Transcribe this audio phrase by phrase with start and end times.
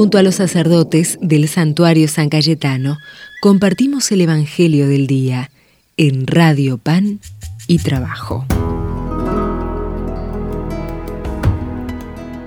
[0.00, 2.96] Junto a los sacerdotes del santuario San Cayetano,
[3.42, 5.50] compartimos el Evangelio del Día
[5.98, 7.20] en Radio Pan
[7.66, 8.46] y Trabajo.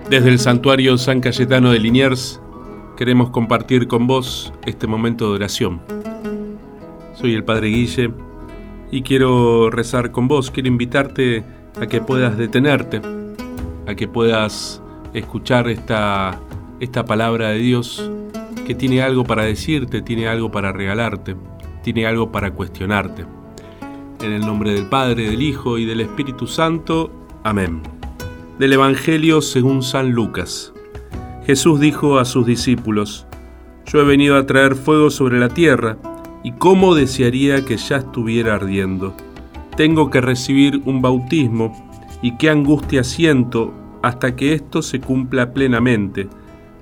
[0.10, 2.42] Desde el santuario San Cayetano de Liniers
[2.98, 5.80] queremos compartir con vos este momento de oración.
[7.14, 8.12] Soy el Padre Guille
[8.90, 11.44] y quiero rezar con vos, quiero invitarte
[11.80, 13.00] a que puedas detenerte,
[13.86, 14.82] a que puedas
[15.14, 16.42] escuchar esta,
[16.84, 18.12] esta palabra de Dios
[18.68, 21.36] que tiene algo para decirte, tiene algo para regalarte,
[21.82, 23.26] tiene algo para cuestionarte.
[24.22, 27.10] En el nombre del Padre, del Hijo y del Espíritu Santo.
[27.44, 27.82] Amén.
[28.60, 30.74] Del Evangelio según San Lucas.
[31.46, 33.26] Jesús dijo a sus discípulos,
[33.86, 35.98] Yo he venido a traer fuego sobre la tierra,
[36.44, 39.16] y cómo desearía que ya estuviera ardiendo.
[39.78, 41.74] Tengo que recibir un bautismo,
[42.22, 46.28] y qué angustia siento hasta que esto se cumpla plenamente.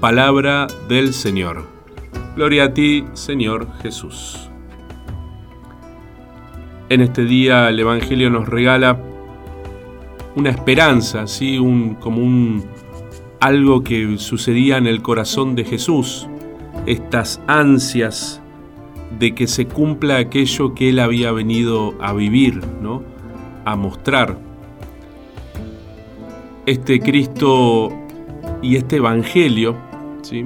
[0.00, 1.64] Palabra del Señor.
[2.36, 4.50] Gloria a ti, Señor Jesús.
[6.90, 9.00] En este día el Evangelio nos regala
[10.34, 11.58] una esperanza, ¿sí?
[11.58, 12.62] un, como un,
[13.40, 16.28] algo que sucedía en el corazón de Jesús,
[16.84, 18.42] estas ansias
[19.18, 23.02] de que se cumpla aquello que él había venido a vivir, ¿no?
[23.64, 24.36] a mostrar.
[26.66, 28.05] Este Cristo
[28.66, 29.76] y este Evangelio,
[30.22, 30.44] ¿sí?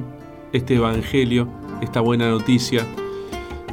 [0.53, 1.49] este Evangelio,
[1.81, 2.87] esta buena noticia,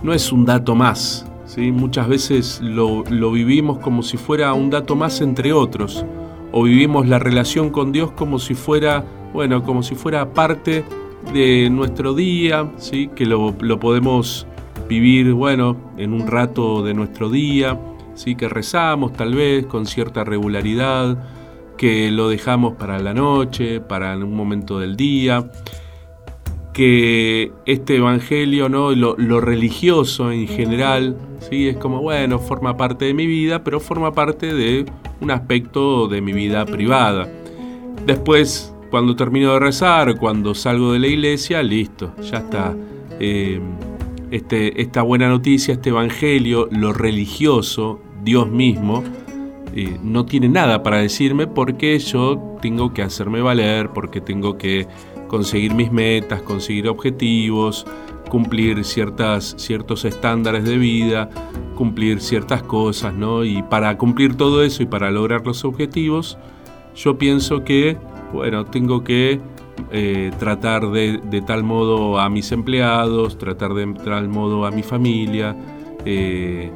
[0.03, 1.29] no es un dato más.
[1.45, 1.73] ¿sí?
[1.73, 6.05] Muchas veces lo, lo vivimos como si fuera un dato más entre otros,
[6.53, 10.85] o vivimos la relación con Dios como si fuera, bueno, como si fuera parte
[11.33, 13.09] de nuestro día, ¿sí?
[13.13, 14.47] que lo, lo podemos
[14.87, 17.77] vivir, bueno, en un rato de nuestro día,
[18.13, 18.35] ¿sí?
[18.35, 21.17] que rezamos tal vez con cierta regularidad,
[21.77, 25.51] que lo dejamos para la noche, para un momento del día,
[26.73, 28.91] que este evangelio, ¿no?
[28.91, 31.15] lo, lo religioso en general,
[31.49, 31.67] ¿sí?
[31.67, 34.85] es como, bueno, forma parte de mi vida, pero forma parte de
[35.21, 37.27] un aspecto de mi vida privada.
[38.05, 42.75] Después, cuando termino de rezar, cuando salgo de la iglesia, listo, ya está.
[43.19, 43.59] Eh,
[44.31, 49.03] este, esta buena noticia, este evangelio, lo religioso, Dios mismo,
[50.01, 54.87] no tiene nada para decirme porque yo tengo que hacerme valer, porque tengo que
[55.27, 57.85] conseguir mis metas, conseguir objetivos,
[58.27, 61.29] cumplir ciertas, ciertos estándares de vida,
[61.75, 63.43] cumplir ciertas cosas, ¿no?
[63.43, 66.37] Y para cumplir todo eso y para lograr los objetivos,
[66.95, 67.97] yo pienso que,
[68.33, 69.39] bueno, tengo que
[69.91, 74.83] eh, tratar de, de, tal modo a mis empleados, tratar de tal modo a mi
[74.83, 75.55] familia,
[76.05, 76.71] eh,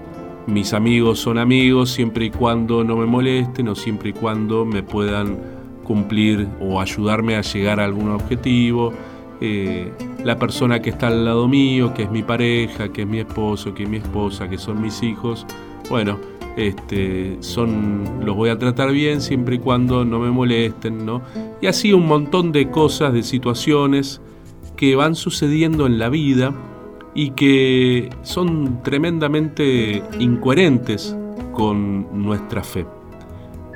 [0.47, 4.83] mis amigos son amigos siempre y cuando no me molesten o siempre y cuando me
[4.83, 5.37] puedan
[5.83, 8.93] cumplir o ayudarme a llegar a algún objetivo.
[9.39, 9.91] Eh,
[10.23, 13.73] la persona que está al lado mío, que es mi pareja, que es mi esposo,
[13.73, 15.45] que es mi esposa, que son mis hijos,
[15.89, 16.19] bueno,
[16.57, 21.21] este, son, los voy a tratar bien siempre y cuando no me molesten, ¿no?
[21.61, 24.21] Y así un montón de cosas, de situaciones
[24.75, 26.53] que van sucediendo en la vida
[27.13, 31.15] y que son tremendamente incoherentes
[31.53, 32.85] con nuestra fe,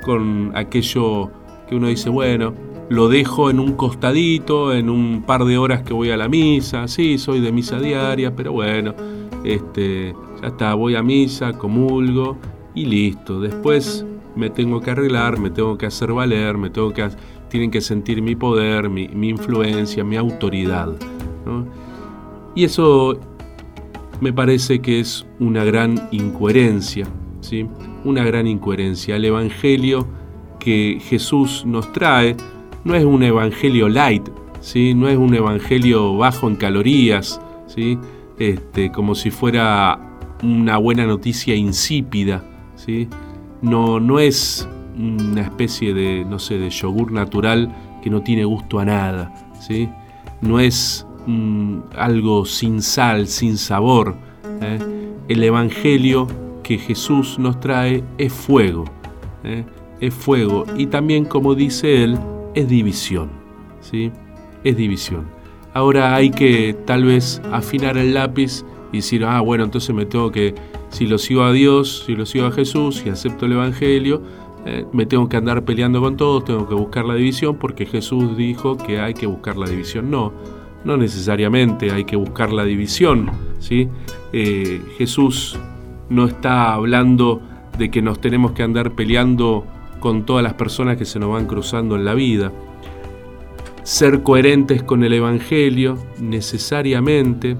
[0.03, 1.31] con aquello
[1.67, 2.53] que uno dice, bueno,
[2.89, 6.87] lo dejo en un costadito, en un par de horas que voy a la misa,
[6.87, 8.93] sí, soy de misa diaria, pero bueno,
[9.43, 12.37] este, ya está, voy a misa, comulgo
[12.75, 13.39] y listo.
[13.39, 17.07] Después me tengo que arreglar, me tengo que hacer valer, me tengo que,
[17.49, 20.89] tienen que sentir mi poder, mi, influencia, mi autoridad.
[21.45, 21.65] ¿no?
[22.55, 23.19] Y eso
[24.21, 27.05] me parece que es una gran incoherencia,
[27.41, 27.67] ¿sí?
[28.05, 29.17] Una gran incoherencia.
[29.17, 30.07] El Evangelio
[30.59, 32.35] que Jesús nos trae
[32.85, 34.27] no es un Evangelio light,
[34.61, 34.93] ¿sí?
[34.93, 37.99] No es un Evangelio bajo en calorías, ¿sí?
[38.39, 39.99] Este, como si fuera
[40.41, 42.43] una buena noticia insípida,
[42.75, 43.09] ¿sí?
[43.61, 44.67] No, no es
[44.97, 49.89] una especie de, no sé, de yogur natural que no tiene gusto a nada, ¿sí?
[50.41, 54.15] No es Mm, algo sin sal, sin sabor.
[54.61, 54.79] ¿eh?
[55.27, 56.27] El Evangelio
[56.63, 58.85] que Jesús nos trae es fuego,
[59.43, 59.63] ¿eh?
[59.99, 62.19] es fuego y también como dice él,
[62.53, 63.29] es división,
[63.81, 64.11] ¿sí?
[64.63, 65.25] Es división.
[65.73, 70.31] Ahora hay que tal vez afinar el lápiz y decir, ah, bueno, entonces me tengo
[70.31, 70.55] que,
[70.89, 74.21] si lo sigo a Dios, si lo sigo a Jesús y acepto el Evangelio,
[74.65, 78.37] eh, me tengo que andar peleando con todos, tengo que buscar la división porque Jesús
[78.37, 80.09] dijo que hay que buscar la división.
[80.09, 80.31] No,
[80.85, 83.31] no necesariamente hay que buscar la división.
[83.59, 83.89] ¿sí?
[84.31, 85.59] Eh, Jesús
[86.09, 87.41] no está hablando
[87.77, 89.65] de que nos tenemos que andar peleando
[89.99, 92.51] con todas las personas que se nos van cruzando en la vida.
[93.83, 97.57] Ser coherentes con el Evangelio necesariamente,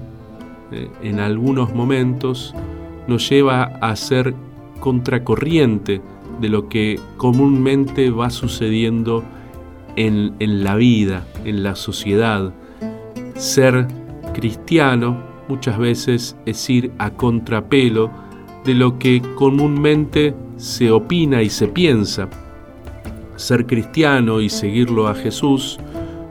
[0.72, 2.54] eh, en algunos momentos,
[3.08, 4.34] nos lleva a ser
[4.80, 6.00] contracorriente
[6.40, 9.24] de lo que comúnmente va sucediendo
[9.96, 12.52] en, en la vida, en la sociedad.
[13.38, 13.86] Ser
[14.32, 18.10] cristiano muchas veces es ir a contrapelo
[18.64, 22.28] de lo que comúnmente se opina y se piensa.
[23.36, 25.78] Ser cristiano y seguirlo a Jesús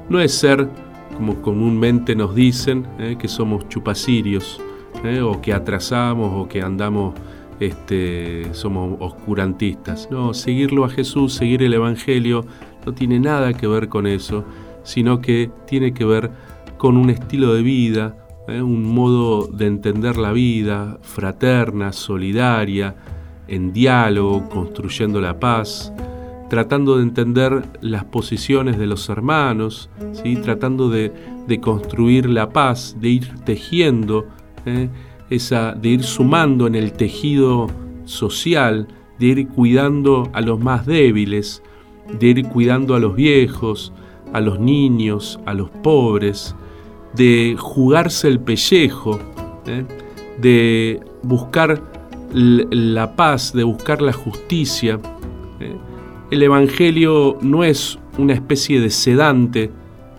[0.09, 0.67] no es ser,
[1.15, 4.59] como comúnmente nos dicen, eh, que somos chupacirios,
[5.03, 7.13] eh, o que atrasamos, o que andamos,
[7.59, 10.09] este, somos oscurantistas.
[10.09, 12.45] No, seguirlo a Jesús, seguir el Evangelio,
[12.85, 14.43] no tiene nada que ver con eso,
[14.83, 16.31] sino que tiene que ver
[16.77, 18.15] con un estilo de vida,
[18.47, 18.61] ¿eh?
[18.61, 22.95] un modo de entender la vida fraterna, solidaria,
[23.47, 25.93] en diálogo, construyendo la paz,
[26.49, 30.35] tratando de entender las posiciones de los hermanos, ¿sí?
[30.37, 31.11] tratando de,
[31.61, 34.25] construir la paz, de ir tejiendo,
[34.65, 34.89] ¿eh?
[35.29, 37.67] esa, de ir sumando en el tejido
[38.05, 38.87] social,
[39.19, 41.61] de ir cuidando a los más débiles,
[42.19, 43.93] de ir cuidando a los viejos,
[44.33, 46.55] a los niños, a los pobres,
[47.15, 49.19] de jugarse el pellejo,
[49.65, 49.85] ¿eh?
[50.39, 51.81] de buscar
[52.33, 54.99] la paz, de buscar la justicia.
[55.59, 55.75] ¿eh?
[56.31, 59.71] El Evangelio no es una especie de sedante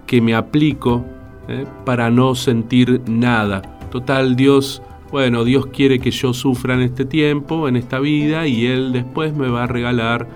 [0.07, 1.05] que me aplico
[1.49, 1.65] ¿eh?
[1.85, 3.63] para no sentir nada.
[3.91, 8.67] Total, Dios, bueno, Dios quiere que yo sufra en este tiempo, en esta vida, y
[8.67, 10.29] Él después me va a regalar.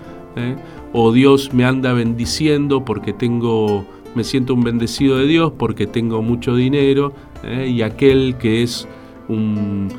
[0.93, 3.85] O Dios me anda bendiciendo porque tengo
[4.15, 7.13] me siento un bendecido de Dios porque tengo mucho dinero
[7.43, 7.67] ¿eh?
[7.67, 8.87] y aquel que es
[9.27, 9.89] un,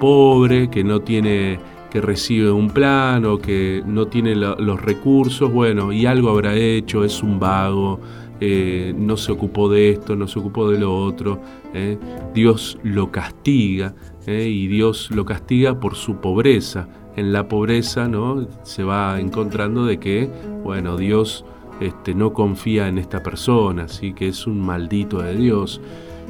[0.00, 1.58] pobre, que no tiene,
[1.90, 7.04] que recibe un plan o que no tiene los recursos, bueno, y algo habrá hecho,
[7.04, 8.00] es un vago,
[8.40, 11.40] eh, no se ocupó de esto, no se ocupó de lo otro.
[11.74, 11.98] ¿eh?
[12.32, 13.94] Dios lo castiga
[14.26, 16.88] y Dios lo castiga por su pobreza.
[17.16, 18.46] En la pobreza ¿no?
[18.62, 20.30] se va encontrando de que,
[20.62, 21.44] bueno, Dios
[21.80, 24.12] este, no confía en esta persona, ¿sí?
[24.12, 25.80] que es un maldito de Dios.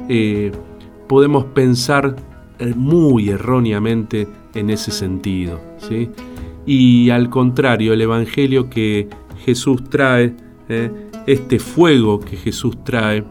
[0.07, 0.51] Eh,
[1.07, 2.15] podemos pensar
[2.59, 5.59] eh, muy erróneamente en ese sentido.
[5.77, 6.09] ¿sí?
[6.65, 9.09] Y al contrario, el Evangelio que
[9.45, 10.35] Jesús trae,
[10.69, 10.91] ¿eh?
[11.27, 13.23] este fuego que Jesús trae,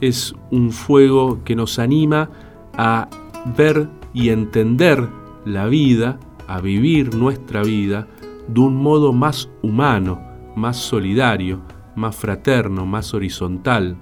[0.00, 2.30] es un fuego que nos anima
[2.76, 3.08] a
[3.56, 5.08] ver y entender
[5.44, 8.06] la vida, a vivir nuestra vida
[8.48, 11.60] de un modo más humano, más solidario,
[11.96, 13.96] más fraterno, más horizontal.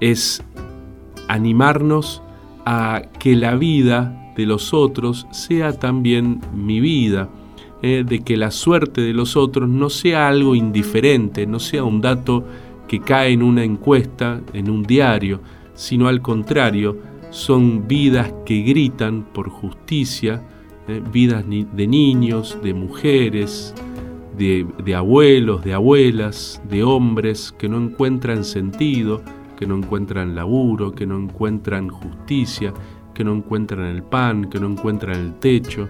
[0.00, 0.42] Es
[1.28, 2.22] animarnos
[2.64, 7.28] a que la vida de los otros sea también mi vida,
[7.82, 12.00] eh, de que la suerte de los otros no sea algo indiferente, no sea un
[12.00, 12.44] dato
[12.86, 15.40] que cae en una encuesta, en un diario,
[15.74, 16.98] sino al contrario,
[17.30, 20.42] son vidas que gritan por justicia,
[20.86, 23.74] eh, vidas de niños, de mujeres,
[24.36, 29.22] de, abuelos, de abuelas, de hombres que no encuentran sentido,
[29.56, 32.72] que no encuentran laburo, que no encuentran justicia,
[33.14, 35.88] que no encuentran el pan, que no encuentran el techo.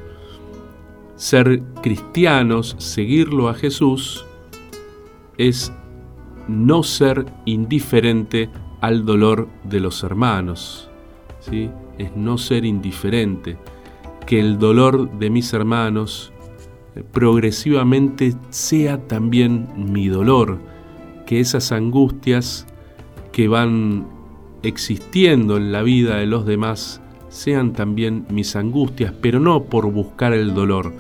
[1.16, 4.26] Ser cristianos, seguirlo a Jesús,
[5.38, 5.72] es
[6.48, 10.90] no ser indiferente al dolor de los hermanos.
[11.40, 11.70] ¿sí?
[11.98, 13.56] Es no ser indiferente.
[14.26, 16.31] Que el dolor de mis hermanos
[17.12, 20.58] progresivamente sea también mi dolor,
[21.26, 22.66] que esas angustias
[23.32, 24.06] que van
[24.62, 30.34] existiendo en la vida de los demás sean también mis angustias, pero no por buscar
[30.34, 30.92] el dolor,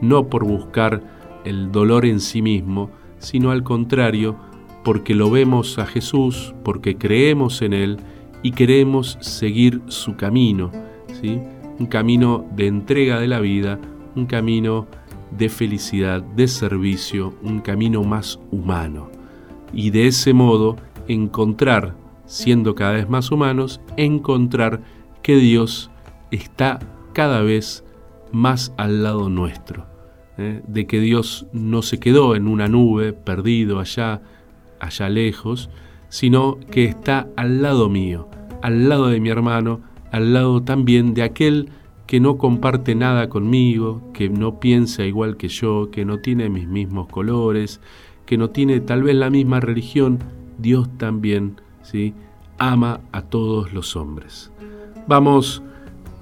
[0.00, 1.02] no por buscar
[1.44, 4.36] el dolor en sí mismo, sino al contrario,
[4.82, 7.98] porque lo vemos a Jesús, porque creemos en Él
[8.42, 10.72] y queremos seguir su camino,
[11.20, 11.40] ¿sí?
[11.78, 13.78] un camino de entrega de la vida,
[14.16, 14.86] un camino
[15.36, 19.10] de felicidad, de servicio, un camino más humano.
[19.72, 20.76] Y de ese modo
[21.08, 21.94] encontrar,
[22.26, 24.80] siendo cada vez más humanos, encontrar
[25.22, 25.90] que Dios
[26.30, 26.78] está
[27.12, 27.84] cada vez
[28.32, 29.86] más al lado nuestro.
[30.38, 30.62] ¿eh?
[30.66, 34.22] De que Dios no se quedó en una nube, perdido allá,
[34.80, 35.70] allá lejos,
[36.08, 38.28] sino que está al lado mío,
[38.62, 39.80] al lado de mi hermano,
[40.12, 41.70] al lado también de aquel
[42.06, 46.68] que no comparte nada conmigo, que no piensa igual que yo, que no tiene mis
[46.68, 47.80] mismos colores,
[48.26, 50.18] que no tiene tal vez la misma religión,
[50.58, 51.60] Dios también,
[52.58, 54.50] ama a todos los hombres.
[55.06, 55.62] Vamos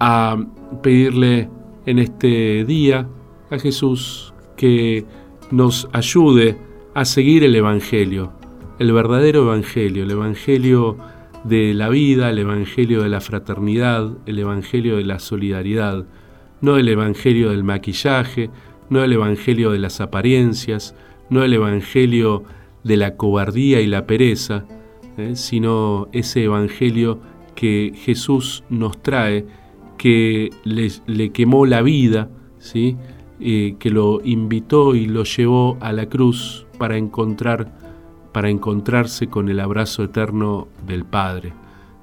[0.00, 0.36] a
[0.82, 1.48] pedirle
[1.86, 3.08] en este día
[3.50, 5.04] a Jesús que
[5.50, 6.56] nos ayude
[6.94, 8.32] a seguir el Evangelio,
[8.78, 10.96] el verdadero Evangelio, el Evangelio
[11.44, 16.06] de la vida, el Evangelio de la fraternidad, el Evangelio de la solidaridad,
[16.60, 18.50] no el Evangelio del maquillaje,
[18.88, 20.94] no el Evangelio de las apariencias,
[21.28, 22.44] no el Evangelio
[22.82, 24.64] de la cobardía y la pereza,
[25.18, 25.36] ¿eh?
[25.36, 27.20] sino ese Evangelio
[27.54, 29.46] que Jesús nos trae,
[29.98, 32.96] que le, quemó la vida, ¿sí?
[33.40, 37.83] Eh, que lo invitó y lo llevó a la cruz para encontrar
[38.34, 41.52] para encontrarse con el abrazo eterno del Padre.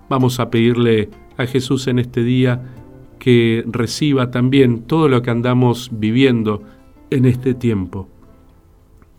[0.07, 2.73] Vamos a pedirle a Jesús en este día
[3.19, 6.63] que reciba también todo lo que andamos viviendo
[7.09, 8.07] en este tiempo,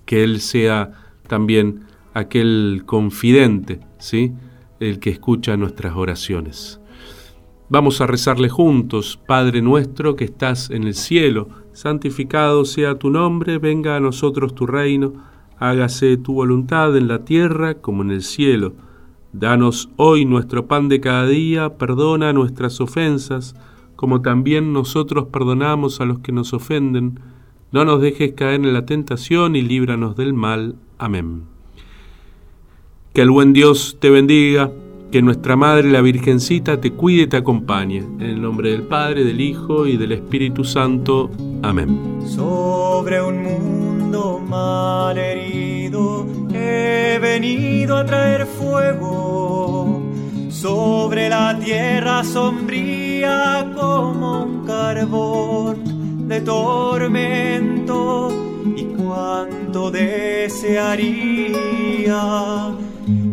[0.06, 0.92] que Él sea
[1.28, 1.80] también
[2.14, 4.32] aquel confidente, ¿sí?
[4.80, 6.80] el que escucha nuestras oraciones.
[7.68, 13.58] Vamos a rezarle juntos, Padre nuestro que estás en el cielo, santificado sea tu nombre,
[13.58, 15.30] venga a nosotros tu reino,
[15.62, 18.72] hágase tu voluntad en la tierra como en el cielo.
[19.32, 23.54] Danos hoy nuestro pan de cada día, perdona nuestras ofensas,
[23.94, 27.20] como también nosotros perdonamos a los que nos ofenden.
[27.70, 30.74] No nos dejes caer en la tentación y líbranos del mal.
[30.98, 31.44] Amén.
[33.14, 34.72] Que el buen Dios te bendiga,
[35.12, 37.98] que nuestra Madre la Virgencita te cuide y te acompañe.
[37.98, 41.30] En el nombre del Padre, del Hijo y del Espíritu Santo.
[41.62, 42.00] Amén.
[46.52, 50.02] He venido a traer fuego.
[50.50, 58.30] Sobre la tierra sombría como un carbón de tormento
[58.76, 61.56] y cuánto desearía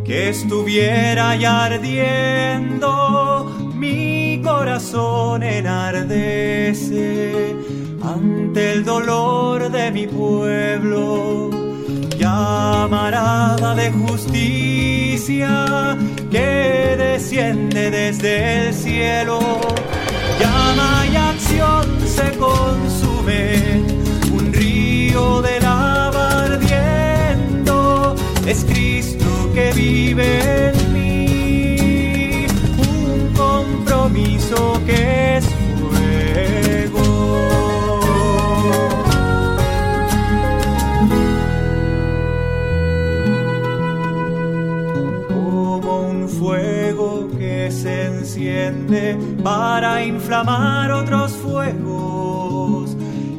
[0.03, 3.45] que estuviera ya ardiendo
[3.75, 7.55] mi corazón enardece
[8.13, 11.49] ante el dolor de mi pueblo,
[12.17, 15.97] llamarada de justicia
[16.31, 19.39] que desciende desde el cielo,
[20.39, 23.83] llama y acción se consume,
[24.33, 28.15] un río de lava ardiendo,
[28.47, 30.58] es Cristo que vive
[49.43, 52.95] para inflamar otros fuegos.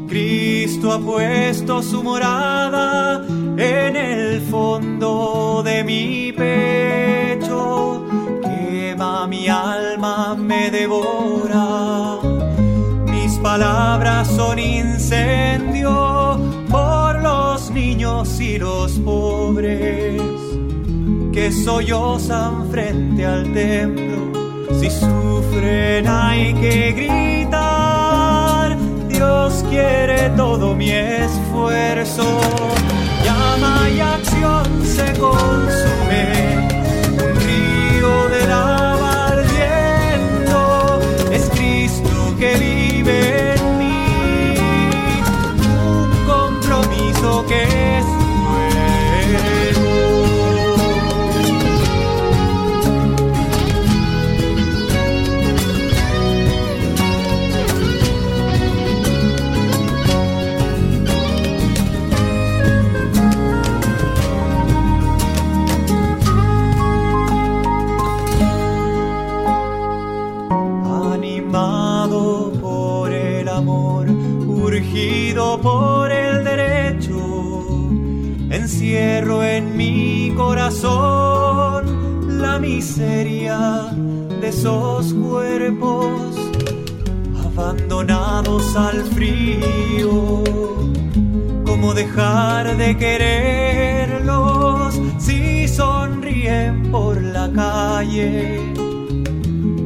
[0.09, 3.25] Cristo ha puesto su morada
[3.57, 8.05] en el fondo de mi pecho.
[8.43, 12.19] Quema mi alma, me devora.
[13.07, 20.21] Mis palabras son incendio por los niños y los pobres
[21.33, 24.30] que sollozan frente al templo
[24.81, 32.41] si sufren hay que gritar, Dios quiere todo mi esfuerzo.
[33.23, 35.90] Llama y acción se consume,
[87.81, 90.45] abandonados al frío,
[91.65, 94.21] como dejar de quererlos
[95.19, 98.61] si sonríen por la calle,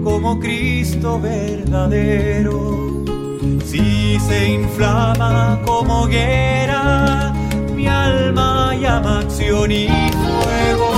[0.02, 3.04] como Cristo verdadero,
[3.64, 7.32] si se inflama como hoguera
[7.74, 10.90] mi alma llama acción y fuego,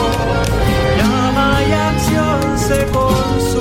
[0.99, 3.56] llama y acción se consume.